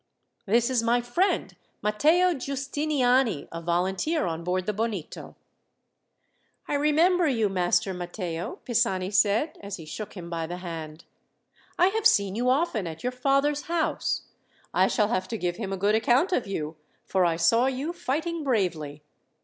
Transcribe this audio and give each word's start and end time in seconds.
This 0.47 0.71
is 0.71 0.81
my 0.81 0.99
friend, 0.99 1.55
Matteo 1.83 2.33
Giustiniani, 2.33 3.47
a 3.51 3.61
volunteer 3.61 4.25
on 4.25 4.43
board 4.43 4.65
the 4.65 4.73
Bonito." 4.73 5.35
"I 6.67 6.73
remember 6.73 7.27
you, 7.27 7.49
Master 7.49 7.93
Matteo," 7.93 8.57
Pisani 8.65 9.11
said, 9.11 9.59
as 9.61 9.75
he 9.75 9.85
shook 9.85 10.17
him 10.17 10.27
by 10.27 10.47
the 10.47 10.57
hand. 10.57 11.05
"I 11.77 11.89
have 11.89 12.07
seen 12.07 12.33
you 12.33 12.49
often 12.49 12.87
at 12.87 13.03
your 13.03 13.11
father's 13.11 13.65
house. 13.69 14.23
I 14.73 14.87
shall 14.87 15.09
have 15.09 15.27
to 15.27 15.37
give 15.37 15.57
him 15.57 15.71
a 15.71 15.77
good 15.77 15.93
account 15.93 16.31
of 16.31 16.47
you, 16.47 16.77
for 17.05 17.23
I 17.23 17.35
saw 17.35 17.67
you 17.67 17.93
fighting 17.93 18.43
bravely. 18.43 19.03